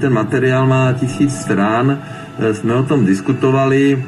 [0.00, 1.98] Ten materiál má tisíc stran,
[2.38, 4.04] eh, jsme o tom diskutovali,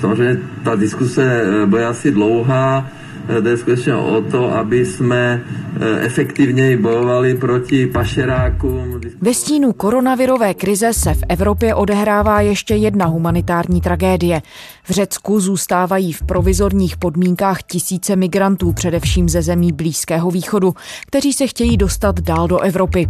[0.00, 2.86] samozřejmě ta diskuse eh, bude asi dlouhá,
[3.40, 5.44] jde skutečně o to, aby jsme
[6.00, 9.00] efektivněji bojovali proti pašerákům.
[9.20, 14.42] Ve stínu koronavirové krize se v Evropě odehrává ještě jedna humanitární tragédie.
[14.84, 20.74] V Řecku zůstávají v provizorních podmínkách tisíce migrantů, především ze zemí Blízkého východu,
[21.06, 23.08] kteří se chtějí dostat dál do Evropy.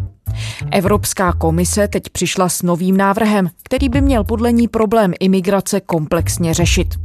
[0.71, 6.55] Evropská komise teď přišla s novým návrhem, který by měl podle ní problém imigrace komplexně
[6.55, 7.04] řešit.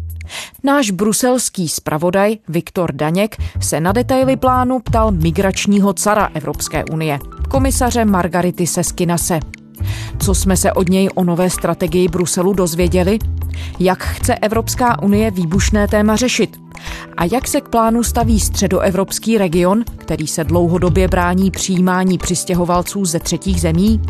[0.64, 7.20] Náš bruselský zpravodaj Viktor Daněk se na detaily plánu ptal migračního cara Evropské unie,
[7.50, 9.40] komisaře Margarity Seskinase.
[10.20, 13.20] Co jsme se od něj o nové strategii Bruselu dozvěděli?
[13.80, 16.58] Jak chce Evropská unie výbušné téma řešit?
[17.18, 23.20] A jak se k plánu staví středoevropský region, který se dlouhodobě brání přijímání přistěhovalců ze
[23.20, 24.02] třetích zemí?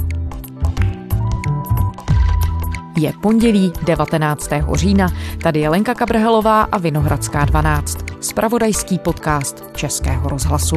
[3.02, 4.50] Je pondělí 19.
[4.74, 5.08] října.
[5.44, 7.98] Tady je Lenka Kabrhelová a Vinohradská 12.
[8.22, 10.76] Spravodajský podcast Českého rozhlasu.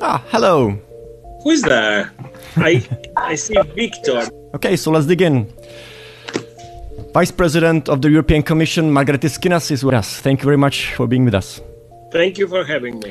[0.00, 0.72] Ah, hello.
[1.44, 2.04] Who is there?
[2.64, 2.82] I
[3.16, 4.22] I see Victor.
[4.54, 5.46] Okay, so let's dig in.
[7.20, 10.20] Vice President of the European Commission, Margrethe Skinas, is with us.
[10.20, 11.67] Thank you very much for being with us.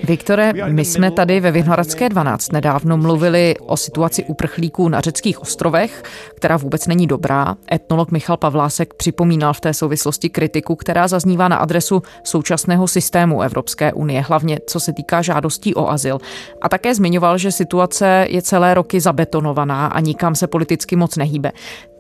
[0.03, 6.03] Viktore, my jsme tady ve Vyhnoradské 12 nedávno mluvili o situaci uprchlíků na řeckých ostrovech,
[6.35, 7.55] která vůbec není dobrá.
[7.71, 13.93] Etnolog Michal Pavlásek připomínal v té souvislosti kritiku, která zaznívá na adresu současného systému Evropské
[13.93, 16.19] unie, hlavně co se týká žádostí o azyl.
[16.61, 21.51] A také zmiňoval, že situace je celé roky zabetonovaná a nikam se politicky moc nehýbe.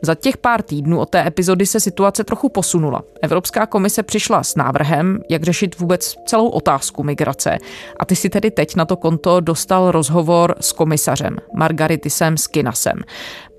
[0.01, 3.03] Za těch pár týdnů od té epizody se situace trochu posunula.
[3.21, 7.57] Evropská komise přišla s návrhem, jak řešit vůbec celou otázku migrace.
[7.99, 13.01] A ty si tedy teď na to konto dostal rozhovor s komisařem Margaritisem Skinasem.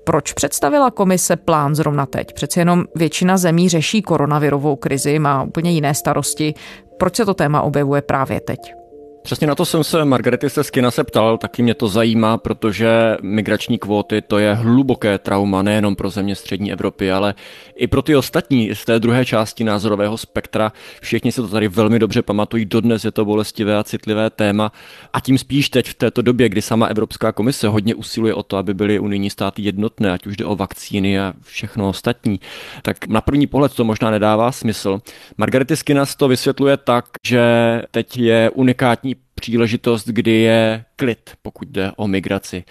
[0.03, 2.33] Proč představila komise plán zrovna teď?
[2.33, 6.53] Přece jenom většina zemí řeší koronavirovou krizi, má úplně jiné starosti.
[6.97, 8.78] Proč se to téma objevuje právě teď?
[9.29, 13.77] Přesně na to jsem se Margarety Seskina se ptal, taky mě to zajímá, protože migrační
[13.77, 17.33] kvóty to je hluboké trauma nejenom pro země střední Evropy, ale
[17.75, 20.71] i pro ty ostatní z té druhé části názorového spektra.
[21.01, 24.71] Všichni se to tady velmi dobře pamatují, dodnes je to bolestivé a citlivé téma
[25.13, 28.57] a tím spíš teď v této době, kdy sama Evropská komise hodně usiluje o to,
[28.57, 32.39] aby byly unijní státy jednotné, ať už jde o vakcíny a všechno ostatní,
[32.81, 34.99] tak na první pohled to možná nedává smysl.
[35.37, 37.41] Margarety Skinas to vysvětluje tak, že
[37.91, 42.63] teď je unikátní příležitost, kdy je klid, pokud jde o migraci.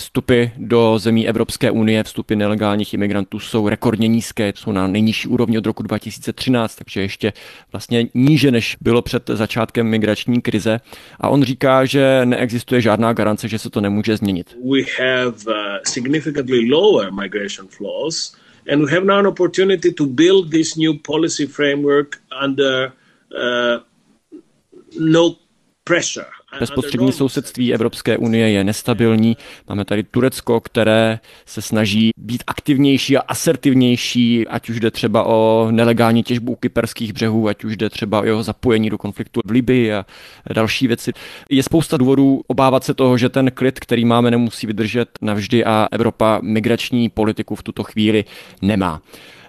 [0.00, 5.58] Vstupy do zemí Evropské unie, vstupy nelegálních imigrantů jsou rekordně nízké, jsou na nejnižší úrovni
[5.58, 7.32] od roku 2013, takže ještě
[7.72, 10.80] vlastně níže, než bylo před začátkem migrační krize.
[11.20, 14.56] A on říká, že neexistuje žádná garance, že se to nemůže změnit.
[14.70, 15.54] We have uh,
[15.86, 18.36] significantly lower migration flows
[18.72, 22.92] and we have now an opportunity to build this new policy framework under
[23.32, 23.82] uh,
[24.98, 25.36] no
[26.60, 29.36] Bezprostřední sousedství Evropské unie je nestabilní.
[29.68, 35.68] Máme tady Turecko, které se snaží být aktivnější a asertivnější, ať už jde třeba o
[35.70, 39.92] nelegální těžbu kyperských břehů, ať už jde třeba o jeho zapojení do konfliktu v Libii
[39.92, 40.06] a
[40.54, 41.12] další věci.
[41.50, 45.88] Je spousta důvodů obávat se toho, že ten klid, který máme, nemusí vydržet navždy a
[45.92, 48.24] Evropa migrační politiku v tuto chvíli
[48.62, 49.02] nemá.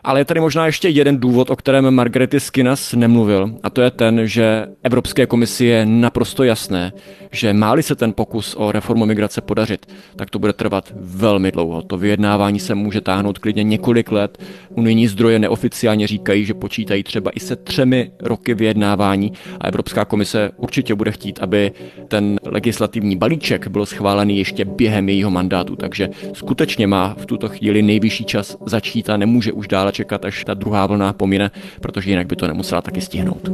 [0.03, 3.91] Ale je tady možná ještě jeden důvod, o kterém Margarety Skinas nemluvil, a to je
[3.91, 6.93] ten, že Evropské komisi je naprosto jasné,
[7.31, 9.85] že máli se ten pokus o reformu migrace podařit,
[10.15, 11.81] tak to bude trvat velmi dlouho.
[11.81, 14.37] To vyjednávání se může táhnout klidně několik let.
[14.69, 20.51] Unijní zdroje neoficiálně říkají, že počítají třeba i se třemi roky vyjednávání a Evropská komise
[20.57, 21.71] určitě bude chtít, aby
[22.07, 25.75] ten legislativní balíček byl schválený ještě během jejího mandátu.
[25.75, 30.43] Takže skutečně má v tuto chvíli nejvyšší čas začít a nemůže už dále čekat, až
[30.43, 33.49] ta druhá vlna pomine, protože jinak by to nemusela taky stihnout.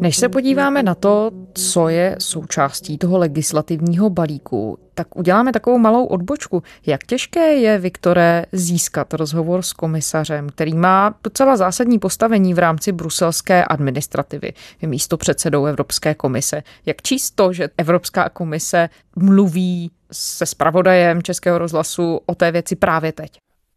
[0.00, 6.04] Než se podíváme na to, co je součástí toho legislativního balíku, tak uděláme takovou malou
[6.04, 6.62] odbočku.
[6.86, 12.92] Jak těžké je, Viktore, získat rozhovor s komisařem, který má docela zásadní postavení v rámci
[12.92, 14.52] bruselské administrativy,
[14.82, 16.62] je místo předsedou Evropské komise.
[16.86, 23.12] Jak číst to, že Evropská komise mluví se spravodajem Českého rozhlasu o té věci právě
[23.12, 23.30] teď?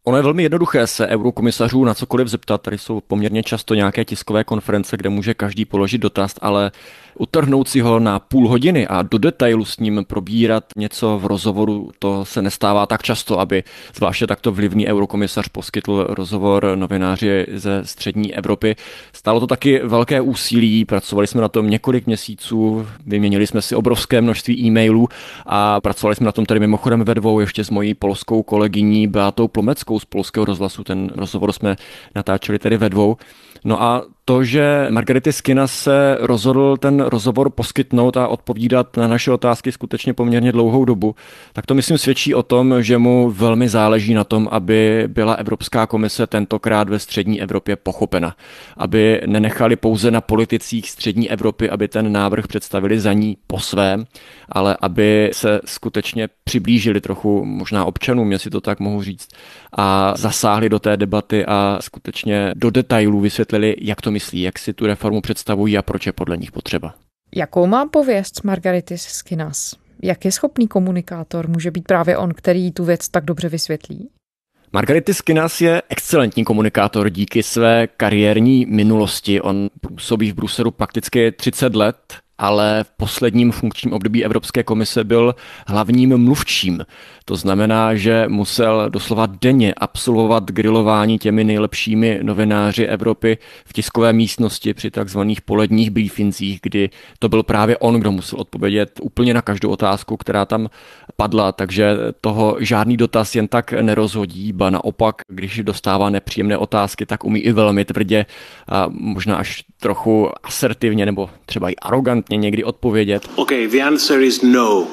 [0.06, 2.62] Ono je velmi jednoduché se eurokomisařů na cokoliv zeptat.
[2.62, 6.70] Tady jsou poměrně často nějaké tiskové konference, kde může každý položit dotaz, ale
[7.18, 11.90] utrhnout si ho na půl hodiny a do detailu s ním probírat něco v rozhovoru,
[11.98, 13.64] to se nestává tak často, aby
[13.94, 18.76] zvláště takto vlivný eurokomisař poskytl rozhovor novináři ze střední Evropy.
[19.12, 24.20] Stalo to taky velké úsilí, pracovali jsme na tom několik měsíců, vyměnili jsme si obrovské
[24.20, 25.08] množství e-mailů
[25.46, 29.48] a pracovali jsme na tom tady mimochodem ve dvou ještě s mojí polskou kolegyní Beatou
[29.48, 30.84] Plomeckou z polského rozhlasu.
[30.84, 31.76] Ten rozhovor jsme
[32.14, 33.16] natáčeli tady ve dvou.
[33.64, 39.32] No a to, že Margarity Skina se rozhodl ten rozhovor poskytnout a odpovídat na naše
[39.32, 41.14] otázky skutečně poměrně dlouhou dobu,
[41.52, 45.86] tak to myslím svědčí o tom, že mu velmi záleží na tom, aby byla Evropská
[45.86, 48.36] komise tentokrát ve střední Evropě pochopena.
[48.76, 54.04] Aby nenechali pouze na politicích střední Evropy, aby ten návrh představili za ní po svém,
[54.48, 59.28] ale aby se skutečně přiblížili trochu možná občanům, jestli to tak mohu říct,
[59.76, 64.72] a zasáhli do té debaty a skutečně do detailů vysvětlili, jak to myslí, jak si
[64.72, 66.94] tu reformu představují a proč je podle nich potřeba.
[67.34, 69.74] Jakou má pověst Margaritis Skinas?
[70.02, 71.48] Jak je schopný komunikátor?
[71.48, 74.10] Může být právě on, který tu věc tak dobře vysvětlí?
[74.72, 79.40] Margarity Skinas je excelentní komunikátor díky své kariérní minulosti.
[79.40, 81.96] On působí v Bruselu prakticky 30 let,
[82.38, 85.34] ale v posledním funkčním období Evropské komise byl
[85.66, 86.84] hlavním mluvčím.
[87.24, 94.74] To znamená, že musel doslova denně absolvovat grilování těmi nejlepšími novináři Evropy v tiskové místnosti
[94.74, 99.70] při takzvaných poledních briefincích, kdy to byl právě on, kdo musel odpovědět úplně na každou
[99.70, 100.68] otázku, která tam
[101.16, 107.24] padla, takže toho žádný dotaz jen tak nerozhodí, ba naopak, když dostává nepříjemné otázky, tak
[107.24, 108.26] umí i velmi tvrdě
[108.68, 113.28] a možná až trochu asertivně nebo třeba i arrogantně někdy odpovědět.
[113.36, 114.86] Okay, the answer is no.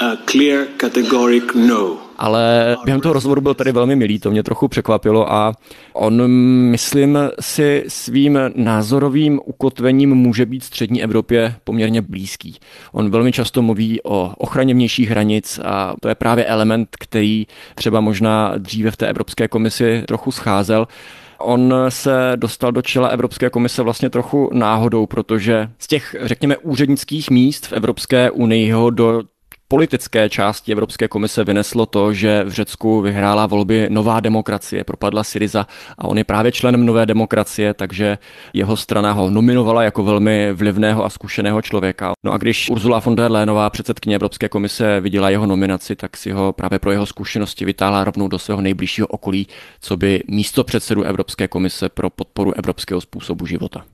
[0.00, 1.96] A clear categoric no.
[2.18, 5.52] Ale během toho rozhovoru byl tady velmi milý, to mě trochu překvapilo a
[5.92, 6.22] on,
[6.70, 12.56] myslím si, svým názorovým ukotvením může být střední Evropě poměrně blízký.
[12.92, 18.00] On velmi často mluví o ochraně vnějších hranic a to je právě element, který třeba
[18.00, 20.86] možná dříve v té Evropské komisi trochu scházel.
[21.38, 27.30] On se dostal do čela Evropské komise vlastně trochu náhodou, protože z těch, řekněme, úřednických
[27.30, 29.22] míst v Evropské unii ho do
[29.74, 35.66] politické části Evropské komise vyneslo to, že v Řecku vyhrála volby Nová demokracie, propadla Syriza
[35.98, 38.18] a on je právě členem Nové demokracie, takže
[38.52, 42.12] jeho strana ho nominovala jako velmi vlivného a zkušeného člověka.
[42.24, 46.30] No a když Ursula von der Leyenová, předsedkyně Evropské komise, viděla jeho nominaci, tak si
[46.30, 49.46] ho právě pro jeho zkušenosti vytáhla rovnou do svého nejbližšího okolí,
[49.80, 53.84] co by místo předsedu Evropské komise pro podporu evropského způsobu života.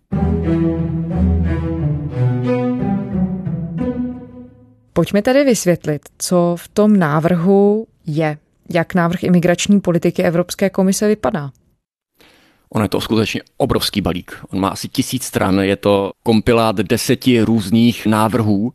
[5.00, 8.38] Pojďme tedy vysvětlit, co v tom návrhu je,
[8.74, 11.50] jak návrh imigrační politiky Evropské komise vypadá.
[12.70, 14.44] On je to skutečně obrovský balík.
[14.52, 18.72] On má asi tisíc stran, je to kompilát deseti různých návrhů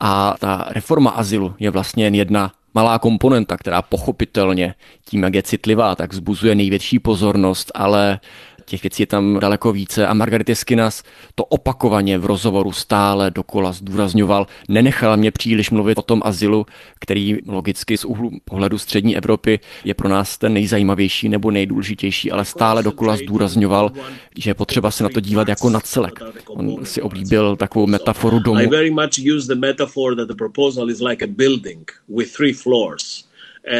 [0.00, 4.74] a ta reforma azylu je vlastně jen jedna malá komponenta, která pochopitelně
[5.04, 8.20] tím, jak je citlivá, tak zbuzuje největší pozornost, ale
[8.66, 11.02] těch věcí je tam daleko více a Margarity Skinas
[11.34, 14.46] to opakovaně v rozhovoru stále dokola zdůrazňoval.
[14.68, 16.66] Nenechala mě příliš mluvit o tom azylu,
[17.00, 22.44] který logicky z úhlu pohledu střední Evropy je pro nás ten nejzajímavější nebo nejdůležitější, ale
[22.44, 23.92] stále dokola zdůrazňoval,
[24.36, 26.20] že je potřeba se na to dívat jako na celek.
[26.46, 28.60] On si oblíbil takovou metaforu domu.
[28.60, 32.52] I very much use the metaphor that the proposal is like a building with three
[32.52, 33.25] floors.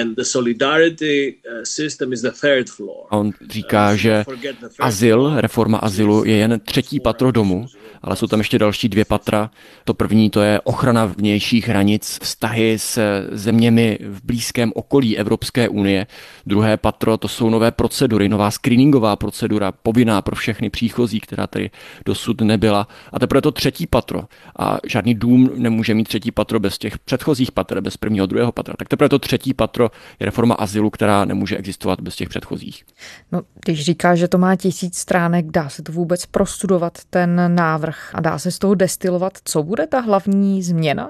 [0.00, 3.06] And the solidarity uh, system is the third floor.
[3.10, 4.24] On říká, uh, že
[4.80, 7.66] azyl, reforma azylu je jen třetí patro domu,
[8.02, 9.50] ale jsou tam ještě další dvě patra.
[9.84, 12.98] To první to je ochrana vnějších hranic, vztahy s
[13.32, 16.06] zeměmi v blízkém okolí Evropské unie.
[16.46, 21.70] Druhé patro to jsou nové procedury, nová screeningová procedura, povinná pro všechny příchozí, která tady
[22.06, 22.88] dosud nebyla.
[23.12, 24.24] A teprve to třetí patro.
[24.58, 28.74] A žádný dům nemůže mít třetí patro bez těch předchozích patr, bez prvního, druhého patra.
[28.78, 29.75] Tak teprve to třetí patro
[30.20, 32.84] je reforma azylu, která nemůže existovat bez těch předchozích.
[33.32, 38.10] No, když říká, že to má tisíc stránek, dá se to vůbec prostudovat ten návrh
[38.14, 41.08] a dá se z toho destilovat, co bude ta hlavní změna?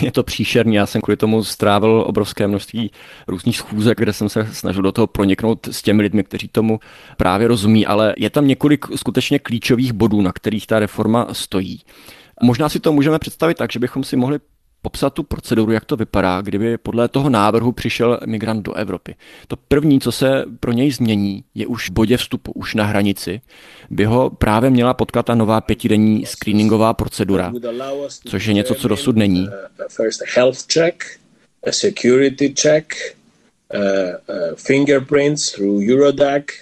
[0.00, 2.90] Je to příšerný, já jsem kvůli tomu strávil obrovské množství
[3.28, 6.80] různých schůzek, kde jsem se snažil do toho proniknout s těmi lidmi, kteří tomu
[7.16, 11.82] právě rozumí, ale je tam několik skutečně klíčových bodů, na kterých ta reforma stojí.
[12.42, 14.38] Možná si to můžeme představit tak, že bychom si mohli
[14.82, 19.14] popsat tu proceduru, jak to vypadá, kdyby podle toho návrhu přišel migrant do Evropy.
[19.48, 23.40] To první, co se pro něj změní, je už v bodě vstupu, už na hranici,
[23.90, 27.52] by ho právě měla potkat ta nová pětidenní screeningová procedura,
[28.24, 29.48] což je něco, co dosud není.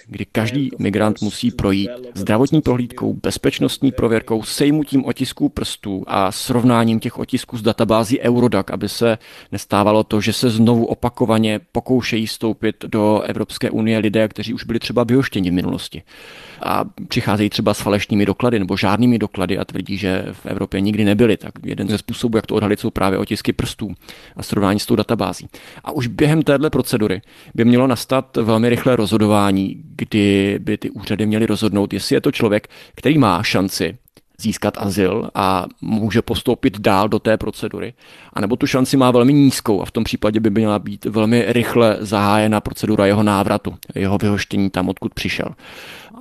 [0.07, 7.19] Kdy každý migrant musí projít zdravotní prohlídkou, bezpečnostní prověrkou, sejmutím otisků prstů a srovnáním těch
[7.19, 9.17] otisků z databází Eurodac, aby se
[9.51, 14.79] nestávalo to, že se znovu opakovaně pokoušejí stoupit do Evropské unie lidé, kteří už byli
[14.79, 16.03] třeba vyhoštěni v minulosti
[16.61, 21.05] a přicházejí třeba s falešnými doklady nebo žádnými doklady a tvrdí, že v Evropě nikdy
[21.05, 21.37] nebyli.
[21.37, 23.93] Tak jeden ze způsobů, jak to odhalit, jsou právě otisky prstů
[24.35, 25.47] a srovnání s tou databází.
[25.83, 26.96] A už během téhle procedury
[27.55, 32.31] by mělo nastat velmi rychlé rozhodování, kdy by ty úřady měly rozhodnout, jestli je to
[32.31, 33.97] člověk, který má šanci
[34.41, 37.93] získat azyl a může postoupit dál do té procedury,
[38.33, 41.97] anebo tu šanci má velmi nízkou a v tom případě by měla být velmi rychle
[41.99, 45.47] zahájena procedura jeho návratu, jeho vyhoštění tam, odkud přišel.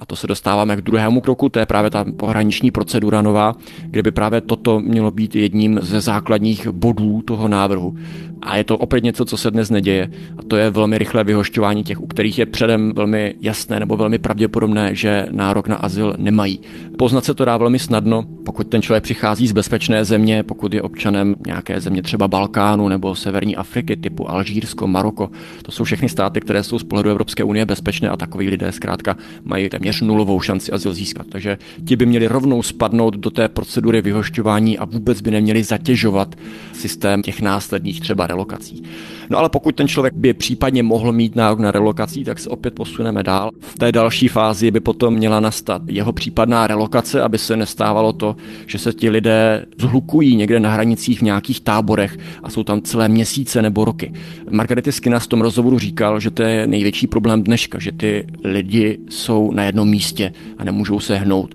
[0.01, 4.03] A to se dostáváme k druhému kroku, to je právě ta pohraniční procedura nová, kde
[4.03, 7.95] by právě toto mělo být jedním ze základních bodů toho návrhu.
[8.43, 10.11] A je to opět něco, co se dnes neděje.
[10.39, 14.19] A to je velmi rychlé vyhošťování těch, u kterých je předem velmi jasné nebo velmi
[14.19, 16.61] pravděpodobné, že nárok na azyl nemají.
[16.99, 20.83] Poznat se to dá velmi snadno, pokud ten člověk přichází z bezpečné země, pokud je
[20.83, 25.31] občanem nějaké země třeba Balkánu nebo Severní Afriky typu Alžírsko, Maroko.
[25.63, 29.17] To jsou všechny státy, které jsou z pohledu Evropské unie bezpečné a takový lidé zkrátka
[29.45, 31.27] mají téměř nulovou šanci azyl získat.
[31.29, 36.35] Takže ti by měli rovnou spadnout do té procedury vyhošťování a vůbec by neměli zatěžovat
[36.73, 38.83] systém těch následných třeba relokací.
[39.31, 42.75] No ale pokud ten člověk by případně mohl mít nárok na relokací, tak se opět
[42.75, 43.51] posuneme dál.
[43.61, 48.37] V té další fázi by potom měla nastat jeho případná relokace, aby se nestávalo to,
[48.67, 53.09] že se ti lidé zhlukují někde na hranicích v nějakých táborech a jsou tam celé
[53.09, 54.13] měsíce nebo roky.
[54.51, 58.99] Margarety Skina v tom rozhovoru říkal, že to je největší problém dneška, že ty lidi
[59.11, 61.55] jsou na jednom místě a nemůžou se hnout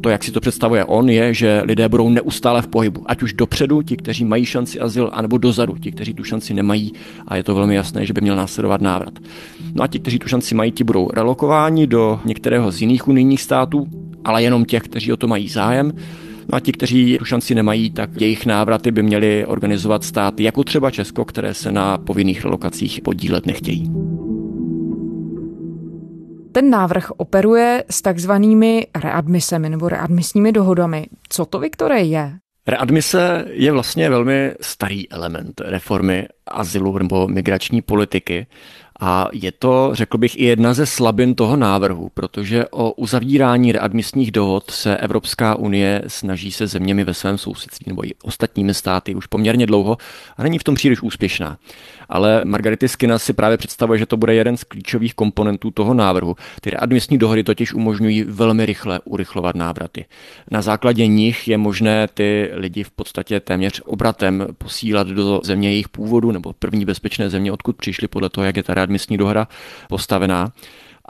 [0.00, 3.02] to, jak si to představuje on, je, že lidé budou neustále v pohybu.
[3.06, 6.92] Ať už dopředu, ti, kteří mají šanci azyl, anebo dozadu, ti, kteří tu šanci nemají.
[7.26, 9.18] A je to velmi jasné, že by měl následovat návrat.
[9.74, 13.42] No a ti, kteří tu šanci mají, ti budou relokováni do některého z jiných unijních
[13.42, 13.86] států,
[14.24, 15.92] ale jenom těch, kteří o to mají zájem.
[16.52, 20.64] No a ti, kteří tu šanci nemají, tak jejich návraty by měly organizovat státy, jako
[20.64, 23.90] třeba Česko, které se na povinných relokacích podílet nechtějí.
[26.58, 31.06] Ten návrh operuje s takzvanými readmisemi nebo readmisními dohodami.
[31.28, 32.32] Co to, Viktore, je?
[32.66, 38.46] Readmise je vlastně velmi starý element reformy azylu nebo migrační politiky
[39.00, 44.30] a je to, řekl bych, i jedna ze slabin toho návrhu, protože o uzavírání readmisních
[44.30, 49.26] dohod se Evropská unie snaží se zeměmi ve svém sousedství nebo i ostatními státy už
[49.26, 49.96] poměrně dlouho
[50.36, 51.58] a není v tom příliš úspěšná
[52.08, 56.36] ale Margarity Skina si právě představuje, že to bude jeden z klíčových komponentů toho návrhu.
[56.60, 60.04] Ty readmisní dohody totiž umožňují velmi rychle urychlovat návraty.
[60.50, 65.88] Na základě nich je možné ty lidi v podstatě téměř obratem posílat do země jejich
[65.88, 69.48] původu nebo první bezpečné země, odkud přišli podle toho, jak je ta readmisní dohoda
[69.88, 70.52] postavená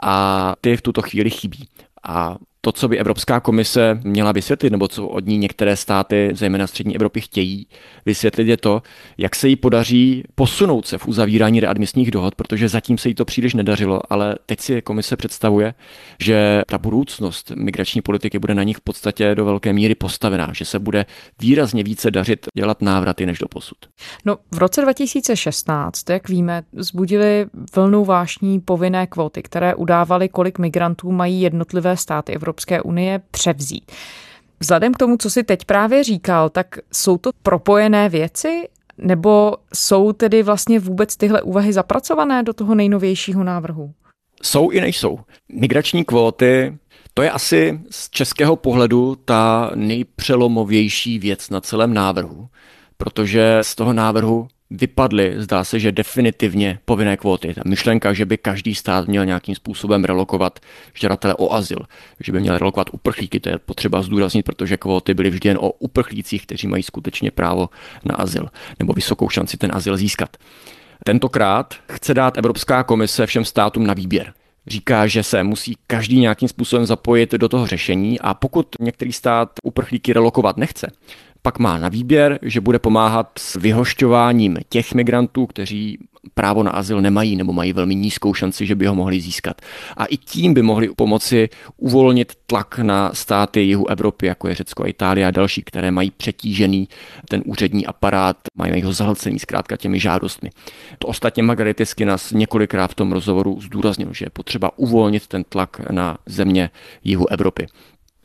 [0.03, 1.67] a ty v tuto chvíli chybí.
[2.03, 6.67] A to, co by Evropská komise měla vysvětlit, nebo co od ní některé státy, zejména
[6.67, 7.67] střední Evropy, chtějí
[8.05, 8.81] vysvětlit, je to,
[9.17, 13.25] jak se jí podaří posunout se v uzavírání readmisních dohod, protože zatím se jí to
[13.25, 15.73] příliš nedařilo, ale teď si komise představuje,
[16.19, 20.65] že ta budoucnost migrační politiky bude na nich v podstatě do velké míry postavená, že
[20.65, 21.05] se bude
[21.39, 23.77] výrazně více dařit dělat návraty než do posud.
[24.25, 31.11] No, v roce 2016, jak víme, zbudili vlnu vášní povinné kvóty, které udávaly, kolik migrantů
[31.11, 33.91] mají jednotlivé státy Evropy Evropské unie převzít.
[34.59, 40.13] Vzhledem k tomu, co si teď právě říkal, tak jsou to propojené věci, nebo jsou
[40.13, 43.93] tedy vlastně vůbec tyhle úvahy zapracované do toho nejnovějšího návrhu?
[44.43, 45.19] Jsou i nejsou.
[45.53, 46.77] Migrační kvóty,
[47.13, 52.47] to je asi z českého pohledu ta nejpřelomovější věc na celém návrhu,
[52.97, 57.53] protože z toho návrhu vypadly, zdá se, že definitivně povinné kvóty.
[57.53, 60.59] Ta myšlenka, že by každý stát měl nějakým způsobem relokovat
[60.93, 61.79] žadatele o azyl,
[62.19, 65.71] že by měl relokovat uprchlíky, to je potřeba zdůraznit, protože kvóty byly vždy jen o
[65.71, 67.69] uprchlících, kteří mají skutečně právo
[68.05, 68.49] na azyl
[68.79, 70.37] nebo vysokou šanci ten azyl získat.
[71.05, 74.33] Tentokrát chce dát Evropská komise všem státům na výběr
[74.69, 79.49] říká, že se musí každý nějakým způsobem zapojit do toho řešení a pokud některý stát
[79.63, 80.91] uprchlíky relokovat nechce,
[81.41, 85.97] pak má na výběr, že bude pomáhat s vyhošťováním těch migrantů, kteří
[86.33, 89.61] právo na azyl nemají nebo mají velmi nízkou šanci, že by ho mohli získat.
[89.97, 94.83] A i tím by mohli pomoci uvolnit tlak na státy jihu Evropy, jako je Řecko
[94.83, 96.89] a Itálie a další, které mají přetížený
[97.29, 100.49] ten úřední aparát, mají ho zahlcený zkrátka těmi žádostmi.
[100.99, 105.91] To ostatně Margarety Skinas několikrát v tom rozhovoru zdůraznil, že je potřeba uvolnit ten tlak
[105.91, 106.69] na země
[107.03, 107.67] jihu Evropy.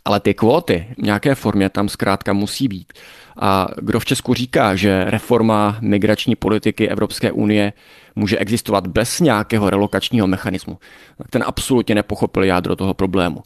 [0.04, 2.92] Ale ty kvóty v nějaké formě tam zkrátka musí být.
[3.41, 7.73] A kdo v Česku říká, že reforma migrační politiky Evropské unie
[8.17, 10.79] může existovat bez nějakého relokačního mechanismu,
[11.19, 13.43] tak ten absolutně nepochopil jádro toho problému.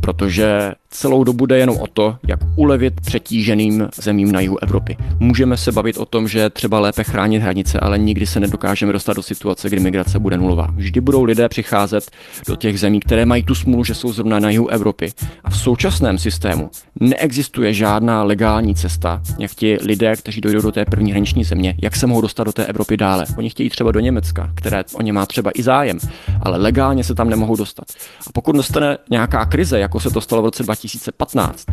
[0.00, 4.96] Protože celou dobu jde jenom o to, jak ulevit přetíženým zemím na jihu Evropy.
[5.18, 9.16] Můžeme se bavit o tom, že třeba lépe chránit hranice, ale nikdy se nedokážeme dostat
[9.16, 10.68] do situace, kdy migrace bude nulová.
[10.76, 12.10] Vždy budou lidé přicházet
[12.48, 15.12] do těch zemí, které mají tu smůlu, že jsou zrovna na jihu Evropy.
[15.44, 20.84] A v současném systému neexistuje žádná legální cesta, jak ti lidé, kteří dojdou do té
[20.84, 23.26] první hraniční země, jak se mohou dostat do té Evropy dále.
[23.36, 25.98] Oni chtějí třeba do Německa, které o ně má třeba i zájem,
[26.40, 27.84] ale legálně se tam nemohou dostat.
[28.26, 31.66] A pokud dostane nějaká krize, jako se to stalo v roce 2015,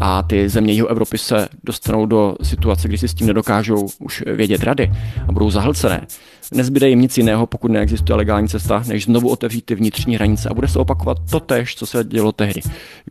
[0.00, 4.24] a ty země jihu Evropy se dostanou do situace, kdy si s tím nedokážou už
[4.26, 4.92] vědět rady
[5.28, 6.06] a budou zahlcené,
[6.52, 10.54] Nezbyde jim nic jiného, pokud neexistuje legální cesta, než znovu otevřít ty vnitřní hranice a
[10.54, 12.60] bude se opakovat to tež, co se dělo tehdy,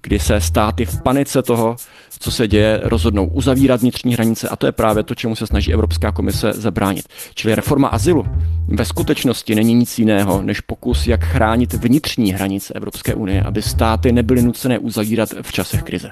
[0.01, 1.75] kdy se státy v panice toho,
[2.20, 5.74] co se děje, rozhodnou uzavírat vnitřní hranice a to je právě to, čemu se snaží
[5.74, 7.06] Evropská komise zabránit.
[7.36, 8.25] Čili reforma azylu
[8.67, 14.12] ve skutečnosti není nic jiného, než pokus, jak chránit vnitřní hranice Evropské unie, aby státy
[14.12, 16.10] nebyly nucené uzavírat v časech krize.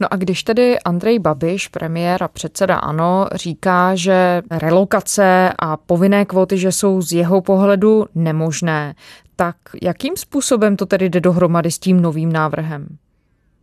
[0.00, 6.24] No a když tedy Andrej Babiš, premiér a předseda ANO, říká, že relokace a povinné
[6.24, 8.94] kvóty, že jsou z jeho pohledu nemožné,
[9.36, 12.86] tak jakým způsobem to tedy jde dohromady s tím novým návrhem?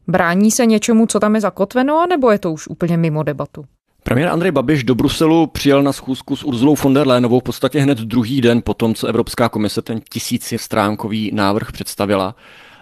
[0.08, 3.66] Brání se něčemu, co tam je zakotveno, nebo je to už úplně mimo debatu?
[4.04, 7.80] Premiér Andrej Babiš do Bruselu přijel na schůzku s Urzulou von der Leyenovou v podstatě
[7.80, 12.36] hned druhý den po tom, co Evropská komise ten tisícistránkový návrh představila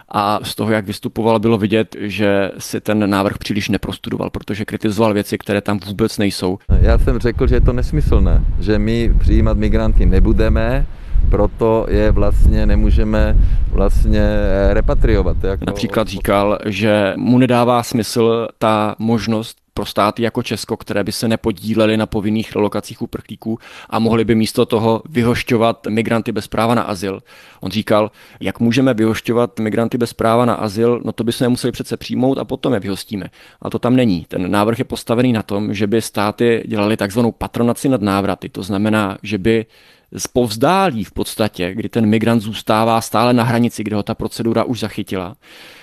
[0.08, 5.14] a z toho, jak vystupoval, bylo vidět, že si ten návrh příliš neprostudoval, protože kritizoval
[5.14, 6.58] věci, které tam vůbec nejsou.
[6.80, 10.86] Já jsem řekl, že je to nesmyslné, že my přijímat migranty nebudeme,
[11.30, 13.36] proto je vlastně nemůžeme
[13.72, 14.22] vlastně
[14.70, 15.44] repatriovat.
[15.44, 15.64] Jako...
[15.66, 21.28] Například říkal, že mu nedává smysl ta možnost pro státy jako Česko, které by se
[21.28, 23.58] nepodílely na povinných relokacích uprchlíků
[23.90, 27.20] a mohli by místo toho vyhošťovat migranty bez práva na azyl.
[27.60, 31.72] On říkal, jak můžeme vyhošťovat migranty bez práva na azyl, no to by se nemuseli
[31.72, 33.26] přece přijmout a potom je vyhostíme.
[33.62, 34.24] A to tam není.
[34.28, 38.48] Ten návrh je postavený na tom, že by státy dělali takzvanou patronaci nad návraty.
[38.48, 39.66] To znamená, že by
[40.32, 44.80] povzdálí v podstatě, kdy ten migrant zůstává stále na hranici, kde ho ta procedura už
[44.80, 45.36] zachytila,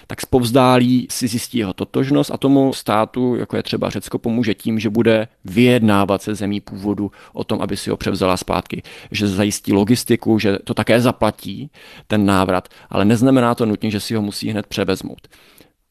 [0.08, 4.80] tak povzdálí si zjistí jeho totožnost a tomu státu, jako je třeba Řecko, pomůže tím,
[4.80, 9.74] že bude vyjednávat se zemí původu o tom, aby si ho převzala zpátky, že zajistí
[9.74, 11.72] logistiku, že to také zaplatí,
[12.08, 15.28] ten návrat, ale neznamená to nutně, že si ho musí hned převezmout.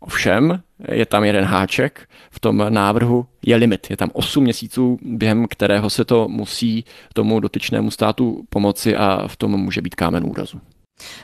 [0.03, 3.91] Ovšem, je tam jeden háček, v tom návrhu je limit.
[3.91, 6.85] Je tam 8 měsíců, během kterého se to musí
[7.15, 10.61] tomu dotyčnému státu pomoci a v tom může být kámen úrazu.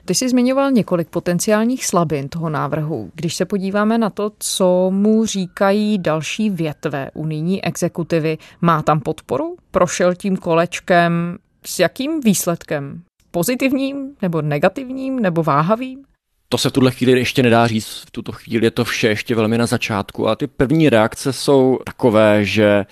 [0.05, 3.11] Ty jsi zmiňoval několik potenciálních slabin toho návrhu.
[3.15, 9.57] Když se podíváme na to, co mu říkají další větve unijní exekutivy, má tam podporu?
[9.71, 13.03] Prošel tím kolečkem s jakým výsledkem?
[13.31, 16.05] Pozitivním nebo negativním nebo váhavým?
[16.49, 19.35] To se v tuhle chvíli ještě nedá říct, v tuto chvíli je to vše ještě
[19.35, 22.87] velmi na začátku a ty první reakce jsou takové, že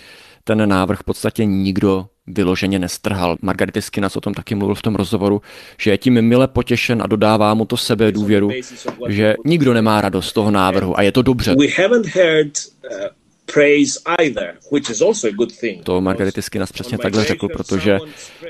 [0.44, 3.36] ten návrh v podstatě nikdo vyloženě nestrhal.
[3.42, 5.42] Margarity Skinas o tom taky mluvil v tom rozhovoru,
[5.78, 8.50] že je tím mile potěšen a dodává mu to sebe důvěru,
[9.08, 11.54] že nikdo nemá radost z toho návrhu a je to dobře.
[15.85, 17.98] To Margarity Skinas přesně takhle řekl, protože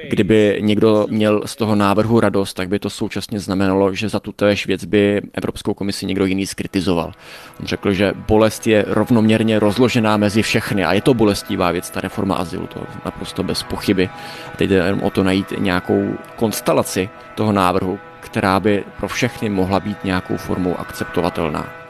[0.08, 4.32] kdyby někdo měl z toho návrhu radost, tak by to současně znamenalo, že za tu
[4.32, 7.12] též věc by Evropskou komisi někdo jiný skritizoval.
[7.60, 12.00] On řekl, že bolest je rovnoměrně rozložená mezi všechny a je to bolestivá věc, ta
[12.00, 14.08] reforma azylu, to naprosto bez pochyby.
[14.52, 19.48] A teď jde jenom o to najít nějakou konstelaci toho návrhu, která by pro všechny
[19.48, 21.85] mohla být nějakou formou akceptovatelná.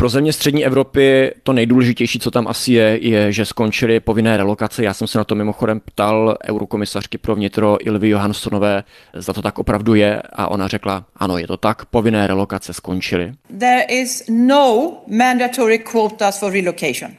[0.00, 4.84] Pro země střední Evropy to nejdůležitější, co tam asi je, je, že skončily povinné relokace.
[4.84, 8.84] Já jsem se na to mimochodem ptal eurokomisařky pro vnitro Ilvy Johanssonové,
[9.14, 13.32] zda to tak opravdu je a ona řekla, ano, je to tak, povinné relokace skončily.
[13.58, 17.10] There is no mandatory quotas for relocation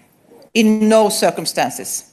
[0.53, 2.10] in no circumstances.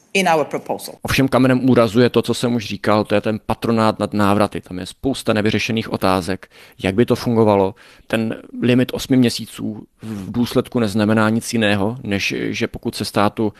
[1.03, 4.61] Ovšem kamenem úrazu je to, co jsem už říkal, to je ten patronát nad návraty.
[4.61, 6.51] Tam je spousta nevyřešených otázek,
[6.83, 7.75] jak by to fungovalo.
[8.07, 13.53] Ten limit 8 měsíců v důsledku neznamená nic jiného, než že pokud se státu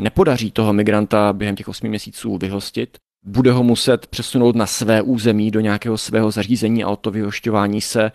[0.00, 5.50] nepodaří toho migranta během těch 8 měsíců vyhostit, bude ho muset přesunout na své území
[5.50, 8.12] do nějakého svého zařízení a o to vyhošťování se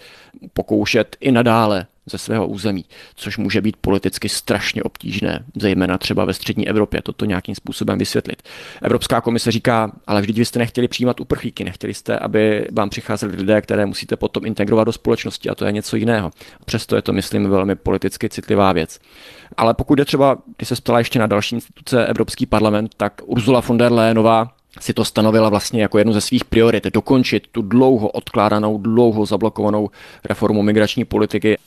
[0.54, 6.34] pokoušet i nadále ze svého území, což může být politicky strašně obtížné, zejména třeba ve
[6.34, 8.44] střední Evropě, toto nějakým způsobem vysvětlit.
[8.82, 13.36] Evropská komise říká, ale vždyť vy jste nechtěli přijímat uprchlíky, nechtěli jste, aby vám přicházeli
[13.36, 16.32] lidé, které musíte potom integrovat do společnosti a to je něco jiného.
[16.66, 19.00] Přesto je to, myslím, velmi politicky citlivá věc.
[19.58, 23.60] Ale pokud je třeba, když se ptala ještě na další instituce Evropský parlament, tak Ursula
[23.60, 28.08] von der Leyenová si to stanovila vlastně jako jednu ze svých priorit, dokončit tu dlouho
[28.08, 29.90] odkládanou, dlouho zablokovanou
[30.26, 31.58] reformu migrační politiky.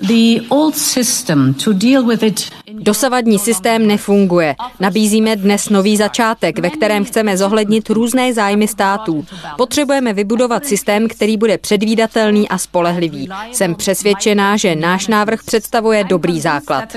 [2.72, 4.56] Dosavadní systém nefunguje.
[4.80, 9.24] Nabízíme dnes nový začátek, ve kterém chceme zohlednit různé zájmy států.
[9.56, 13.28] Potřebujeme vybudovat systém, který bude předvídatelný a spolehlivý.
[13.52, 16.96] Jsem přesvědčená, že náš návrh představuje dobrý základ.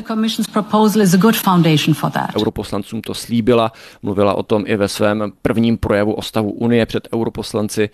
[2.37, 6.85] Europoslancům to slíbila, mluvila o tom i ve svém prvním projevu projevu o stavu Unie
[6.85, 7.89] před europoslanci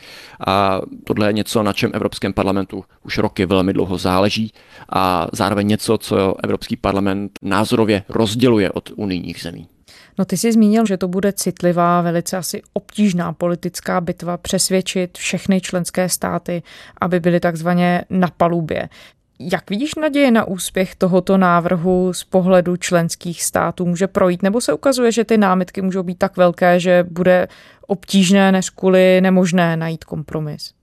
[0.47, 4.53] a tohle je něco, na čem Evropském parlamentu už roky velmi dlouho záleží
[4.89, 9.67] a zároveň něco, co Evropský parlament názorově rozděluje od unijních zemí.
[10.19, 15.62] No ty jsi zmínil, že to bude citlivá, velice asi obtížná politická bitva přesvědčit všechny
[15.62, 16.63] členské státy,
[17.01, 18.89] aby byly takzvaně na palubě.
[19.41, 23.86] Jak vidíš naděje na úspěch tohoto návrhu z pohledu členských států?
[23.86, 27.47] Může projít, nebo se ukazuje, že ty námitky můžou být tak velké, že bude
[27.88, 30.73] obtížné než kvůli nemožné najít kompromis?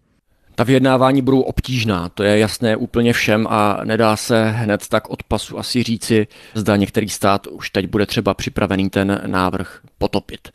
[0.54, 5.22] Ta vyjednávání budou obtížná, to je jasné úplně všem a nedá se hned tak od
[5.22, 10.48] pasu asi říci, zda některý stát už teď bude třeba připravený ten návrh potopit.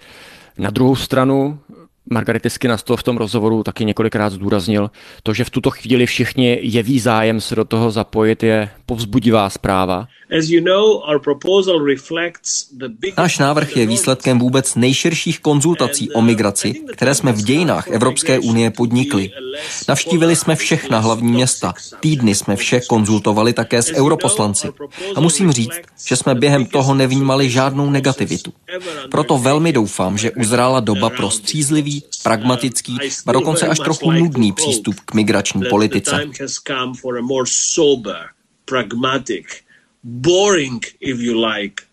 [0.57, 1.59] Na druhou stranu
[2.09, 4.91] Margarity Skinas to v tom rozhovoru taky několikrát zdůraznil.
[5.23, 10.07] To, že v tuto chvíli všichni jeví zájem se do toho zapojit, je povzbudivá zpráva.
[13.17, 18.71] Náš návrh je výsledkem vůbec nejširších konzultací o migraci, které jsme v dějinách Evropské unie
[18.71, 19.31] podnikli.
[19.89, 24.67] Navštívili jsme všechna hlavní města, týdny jsme vše konzultovali také s europoslanci.
[25.15, 28.53] A musím říct, že jsme během toho nevnímali žádnou negativitu.
[29.11, 31.90] Proto velmi doufám, že uzrála doba pro střízlivý,
[32.23, 36.29] pragmatický a dokonce až trochu nudný přístup k migrační politice.
[40.03, 41.83] boring, if you like,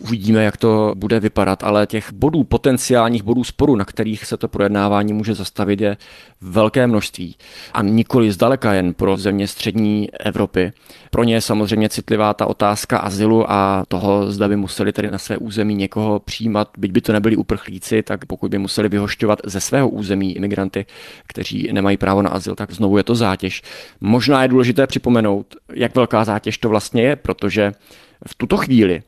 [0.00, 4.48] Uvidíme, jak to bude vypadat, ale těch bodů, potenciálních bodů sporu, na kterých se to
[4.48, 5.96] projednávání může zastavit, je
[6.40, 7.36] velké množství.
[7.72, 10.72] A nikoli zdaleka jen pro země střední Evropy.
[11.10, 15.18] Pro ně je samozřejmě citlivá ta otázka azylu a toho, zda by museli tedy na
[15.18, 19.60] své území někoho přijímat, byť by to nebyli uprchlíci, tak pokud by museli vyhošťovat ze
[19.60, 20.86] svého území imigranty,
[21.26, 23.62] kteří nemají právo na azyl, tak znovu je to zátěž.
[24.00, 27.59] Možná je důležité připomenout, jak velká zátěž to vlastně je, protože
[28.26, 29.02] v tuto chvíli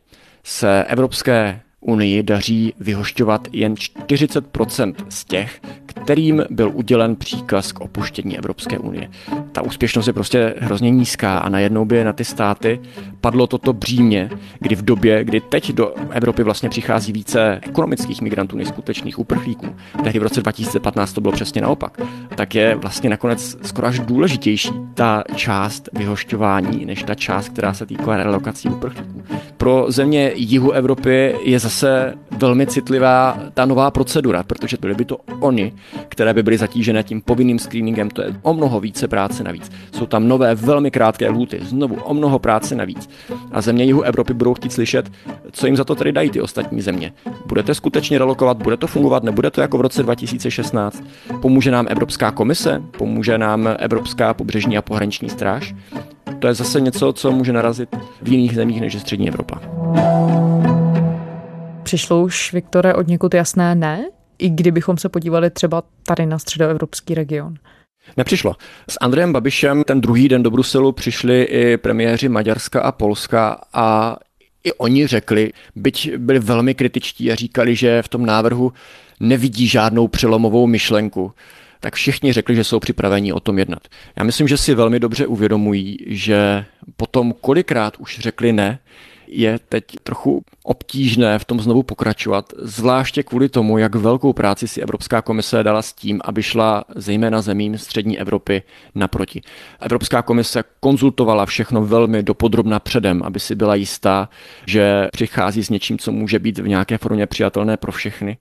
[0.45, 8.39] se Evropské unii daří vyhošťovat jen 40% z těch, kterým byl udělen příkaz k opuštění
[8.39, 9.11] Evropské unie.
[9.53, 12.81] Ta úspěšnost je prostě hrozně nízká a najednou by na ty státy
[13.21, 18.57] padlo toto břímě, kdy v době, kdy teď do Evropy vlastně přichází více ekonomických migrantů
[18.57, 19.67] než skutečných uprchlíků,
[20.05, 22.01] tehdy v roce 2015 to bylo přesně naopak,
[22.35, 27.87] tak je vlastně nakonec skoro až důležitější ta část vyhošťování, než ta část, která se
[27.87, 29.23] týká relokací uprchlíků.
[29.63, 35.17] Pro země jihu Evropy je zase velmi citlivá ta nová procedura, protože byly by to
[35.41, 35.73] oni,
[36.09, 39.71] které by byly zatížené tím povinným screeningem, to je o mnoho více práce navíc.
[39.93, 43.11] Jsou tam nové velmi krátké lhuty, znovu o mnoho práce navíc.
[43.53, 45.13] A země jihu Evropy budou chtít slyšet,
[45.53, 47.13] co jim za to tedy dají ty ostatní země.
[47.47, 51.05] Budete skutečně relokovat, bude to fungovat, nebude to jako v roce 2016?
[51.43, 55.75] Pomůže nám Evropská komise, pomůže nám Evropská pobřežní a pohraniční stráž?
[56.39, 57.89] To je zase něco, co může narazit
[58.23, 59.61] v jiných zemích než je střední Evropa.
[61.83, 64.05] Přišlo už, Viktore, od někud jasné ne?
[64.39, 67.55] I kdybychom se podívali třeba tady na středoevropský region.
[68.17, 68.55] Nepřišlo.
[68.91, 74.17] S Andrejem Babišem ten druhý den do Bruselu přišli i premiéři Maďarska a Polska a
[74.65, 78.73] i oni řekli, byť byli velmi kritičtí a říkali, že v tom návrhu
[79.21, 81.33] nevidí žádnou přelomovou myšlenku,
[81.83, 83.89] tak všichni řekli, že jsou připraveni o tom jednat.
[84.17, 86.65] Já myslím, že si velmi dobře uvědomují, že
[86.97, 88.79] potom kolikrát už řekli ne,
[89.33, 94.81] je teď trochu obtížné v tom znovu pokračovat, zvláště kvůli tomu, jak velkou práci si
[94.81, 98.63] Evropská komise dala s tím, aby šla zejména zemím střední Evropy
[98.95, 99.41] naproti.
[99.81, 104.29] Evropská komise konzultovala všechno velmi dopodrobna předem, aby si byla jistá,
[104.67, 108.37] že přichází s něčím, co může být v nějaké formě přijatelné pro všechny.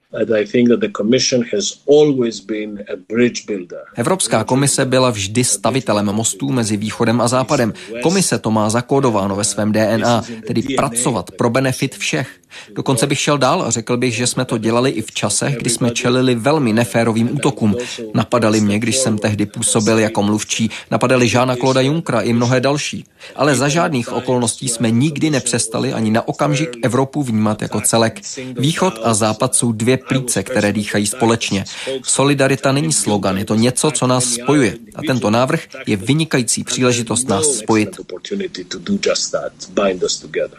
[3.95, 7.73] Evropská komise byla vždy stavitelem mostů mezi východem a západem.
[8.03, 12.40] Komise to má zakódováno ve svém DNA, tedy pracovat pro benefit všech.
[12.75, 15.69] Dokonce bych šel dál a řekl bych, že jsme to dělali i v časech, kdy
[15.69, 17.75] jsme čelili velmi neférovým útokům.
[18.13, 23.05] Napadali mě, když jsem tehdy působil jako mluvčí, napadali Žána Kloda Junkra i mnohé další.
[23.35, 28.21] Ale za žádných okolností jsme nikdy nepřestali ani na okamžik Evropu vnímat jako celek.
[28.59, 31.65] Východ a západ jsou dvě plíce, které dýchají společně.
[32.03, 34.77] Solidarita není slogan, je to něco, co nás spojuje.
[34.95, 37.89] A tento návrh je vynikající příležitost nás spojit.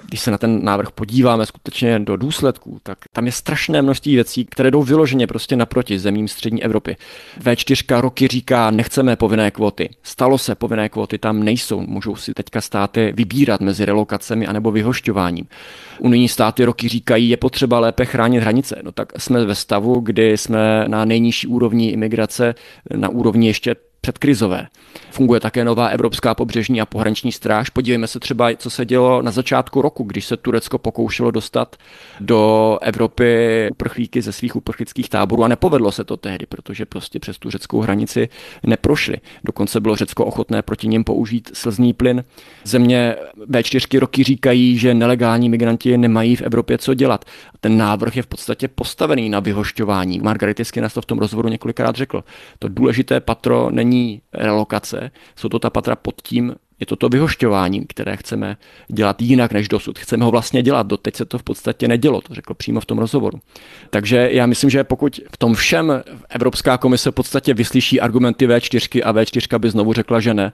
[0.08, 4.44] Když se na ten návrh podíváme skutečně do důsledků, tak tam je strašné množství věcí,
[4.44, 6.96] které jdou vyloženě prostě naproti zemím střední Evropy.
[7.40, 9.90] V4 roky říká, nechceme povinné kvóty.
[10.02, 11.80] Stalo se, povinné kvóty tam nejsou.
[11.80, 15.46] Můžou si teďka státy vybírat mezi relokacemi anebo vyhošťováním.
[15.98, 18.80] Unijní státy roky říkají, je potřeba lépe chránit hranice.
[18.82, 22.54] No tak jsme ve stavu, kdy jsme na nejnižší úrovni imigrace,
[22.96, 24.66] na úrovni ještě předkrizové.
[25.10, 27.70] Funguje také nová Evropská pobřežní a pohraniční stráž.
[27.70, 31.76] Podívejme se třeba, co se dělo na začátku roku, když se Turecko pokoušelo dostat
[32.20, 37.38] do Evropy uprchlíky ze svých uprchlických táborů a nepovedlo se to tehdy, protože prostě přes
[37.38, 38.28] tu řeckou hranici
[38.66, 39.16] neprošli.
[39.44, 42.24] Dokonce bylo Řecko ochotné proti ním použít slzný plyn.
[42.64, 43.16] Země
[43.50, 47.24] V4 roky říkají, že nelegální migranti nemají v Evropě co dělat.
[47.60, 50.20] Ten návrh je v podstatě postavený na vyhošťování.
[50.20, 52.24] Margarity Skinas to v tom rozhovoru několikrát řekl.
[52.58, 53.91] To důležité patro není
[54.32, 58.56] relokace, jsou to ta patra pod tím, je to to vyhošťování, které chceme
[58.88, 59.98] dělat jinak než dosud.
[59.98, 62.98] Chceme ho vlastně dělat, doteď se to v podstatě nedělo, to řekl přímo v tom
[62.98, 63.40] rozhovoru.
[63.90, 69.02] Takže já myslím, že pokud v tom všem Evropská komise v podstatě vyslyší argumenty V4
[69.04, 70.52] a V4 by znovu řekla, že ne,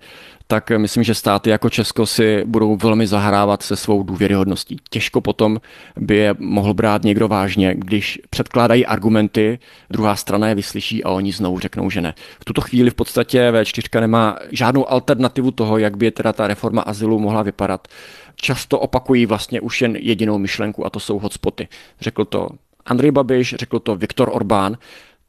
[0.51, 4.77] tak myslím, že státy jako Česko si budou velmi zahrávat se svou důvěryhodností.
[4.91, 5.61] Těžko potom
[5.97, 9.59] by je mohl brát někdo vážně, když předkládají argumenty,
[9.91, 12.15] druhá strana je vyslyší a oni znovu řeknou, že ne.
[12.41, 16.83] V tuto chvíli v podstatě V4 nemá žádnou alternativu toho, jak by teda ta reforma
[16.83, 17.89] azylu mohla vypadat.
[18.37, 21.69] Často opakují vlastně už jen jedinou myšlenku a to jsou hotspoty.
[22.01, 22.49] Řekl to
[22.87, 24.77] Andrej Babiš, řekl to Viktor Orbán.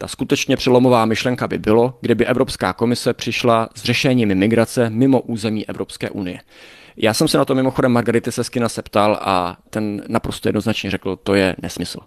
[0.01, 5.69] Ta skutečně přelomová myšlenka by bylo, kdyby Evropská komise přišla s řešením migrace mimo území
[5.69, 6.39] Evropské unie.
[6.97, 11.35] Já jsem se na to mimochodem Margarity Seskina septal a ten naprosto jednoznačně řekl, to
[11.35, 11.99] je nesmysl.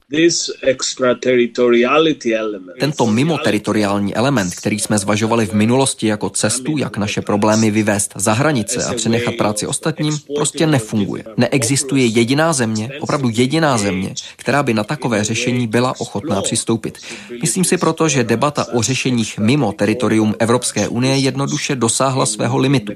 [2.80, 8.32] Tento mimoteritoriální element, který jsme zvažovali v minulosti jako cestu, jak naše problémy vyvést za
[8.32, 11.24] hranice a přenechat práci ostatním, prostě nefunguje.
[11.36, 16.98] Neexistuje jediná země, opravdu jediná země, která by na takové řešení byla ochotná přistoupit.
[17.40, 22.92] Myslím si proto, že debata o řešeních mimo teritorium Evropské unie jednoduše dosáhla svého limitu.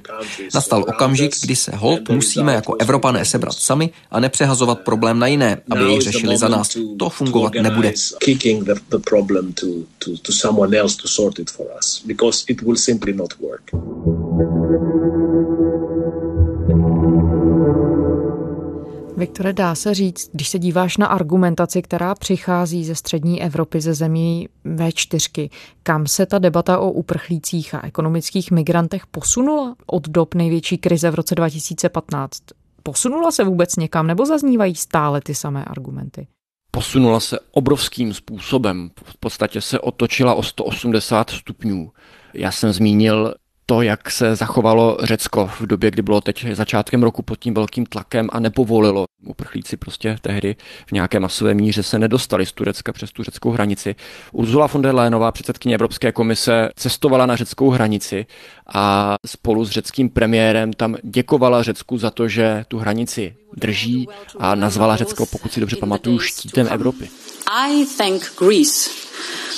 [0.55, 5.61] Nastal okamžik, kdy se hold musíme jako Evropané sebrat sami a nepřehazovat problém na jiné,
[5.71, 6.77] aby jej řešili za nás.
[6.99, 7.93] To fungovat nebude.
[19.17, 23.95] Viktore, dá se říct, když se díváš na argumentaci, která přichází ze střední Evropy, ze
[23.95, 25.51] zemí V4,
[25.83, 31.15] kam se ta debata o uprchlících a ekonomických migrantech posunula od dob největší krize v
[31.15, 32.43] roce 2015?
[32.83, 36.27] Posunula se vůbec někam nebo zaznívají stále ty samé argumenty?
[36.71, 38.91] Posunula se obrovským způsobem.
[39.05, 41.91] V podstatě se otočila o 180 stupňů.
[42.35, 43.35] Já jsem zmínil
[43.67, 47.87] to, jak se zachovalo Řecko v době, kdy bylo teď začátkem roku pod tím velkým
[47.87, 49.05] tlakem a nepovolilo.
[49.27, 53.95] Uprchlíci prostě tehdy v nějaké masové míře se nedostali z Turecka přes tu řeckou hranici.
[54.33, 58.27] Ursula von der Leyenová, předsedkyně Evropské komise, cestovala na řeckou hranici
[58.75, 64.55] a spolu s řeckým premiérem tam děkovala Řecku za to, že tu hranici drží a
[64.55, 67.09] nazvala Řecko, pokud si dobře pamatuju, štítem Evropy.
[67.47, 68.91] I thank Greece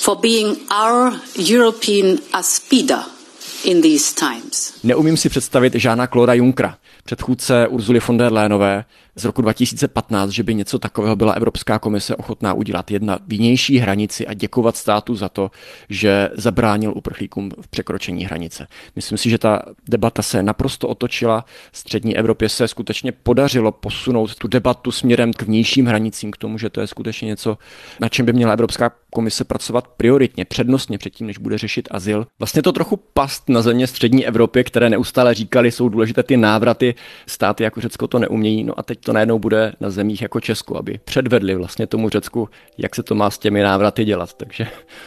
[0.03, 1.13] for being our
[1.53, 3.18] European aspida
[3.65, 4.73] in these times.
[4.83, 6.77] Neumím si představit Žána Klora Junkra,
[7.09, 8.85] předchůdce Urzuly von der Leyenové,
[9.19, 12.91] z roku 2015, že by něco takového byla Evropská komise ochotná udělat.
[12.91, 15.51] Jedna vnější hranici a děkovat státu za to,
[15.89, 18.67] že zabránil uprchlíkům v překročení hranice.
[18.97, 21.45] Myslím si, že ta debata se naprosto otočila.
[21.73, 26.71] Střední Evropě se skutečně podařilo posunout tu debatu směrem k vnějším hranicím, k tomu, že
[26.71, 27.59] to je skutečně něco,
[28.01, 32.27] na čem by měla Evropská komise pracovat prioritně, přednostně předtím, než bude řešit azyl.
[32.39, 36.95] Vlastně to trochu past na země střední Evropy, které neustále říkali, jsou důležité ty návraty,
[37.27, 38.65] státy jako Řecko to neumějí.
[38.65, 42.49] No a teď to najednou bude na zemích jako Česku, aby předvedli vlastně tomu Řecku,
[42.79, 44.35] jak se to má s těmi návraty dělat.
[44.35, 44.67] Takže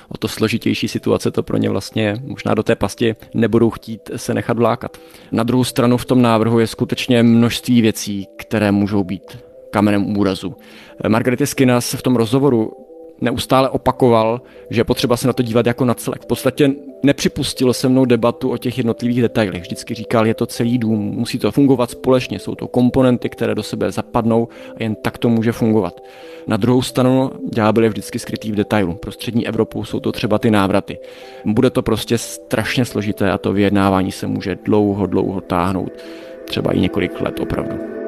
[0.09, 4.33] o to složitější situace to pro ně vlastně možná do té pasti nebudou chtít se
[4.33, 4.97] nechat vlákat.
[5.31, 9.37] Na druhou stranu v tom návrhu je skutečně množství věcí, které můžou být
[9.71, 10.55] kamenem úrazu.
[11.07, 12.71] Margarety Skinas v tom rozhovoru
[13.21, 16.21] neustále opakoval, že je potřeba se na to dívat jako na celek.
[16.21, 16.71] V podstatě
[17.03, 19.61] nepřipustil se mnou debatu o těch jednotlivých detailech.
[19.61, 23.63] Vždycky říkal, je to celý dům, musí to fungovat společně, jsou to komponenty, které do
[23.63, 26.03] sebe zapadnou a jen tak to může fungovat.
[26.47, 28.93] Na druhou stranu ďábel je vždycky skrytý v detailu.
[28.93, 30.97] Pro střední Evropu jsou to třeba ty návraty.
[31.45, 35.91] Bude to prostě strašně složité a to vyjednávání se může dlouho, dlouho táhnout.
[36.45, 38.00] Třeba i několik let opravdu.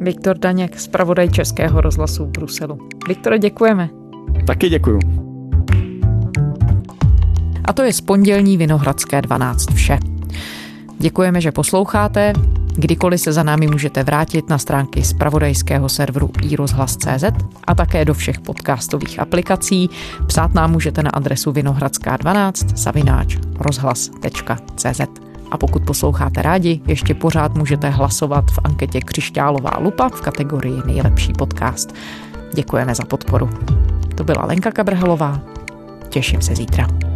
[0.00, 2.78] Viktor Daněk, zpravodaj Českého rozhlasu v Bruselu.
[3.08, 3.90] Viktore, děkujeme.
[4.46, 4.98] Taky děkuju.
[7.64, 9.98] A to je z pondělní Vinohradské 12 vše.
[10.98, 12.32] Děkujeme, že posloucháte.
[12.76, 17.24] Kdykoliv se za námi můžete vrátit na stránky zpravodajského serveru iRozhlas.cz
[17.64, 19.90] a také do všech podcastových aplikací.
[20.26, 25.29] Psát nám můžete na adresu vinohradská12 savináč rozhlas.cz.
[25.50, 31.32] A pokud posloucháte rádi, ještě pořád můžete hlasovat v anketě Křišťálová lupa v kategorii Nejlepší
[31.32, 31.94] podcast.
[32.54, 33.50] Děkujeme za podporu.
[34.14, 35.40] To byla Lenka Kabrhelová.
[36.08, 37.09] Těším se zítra.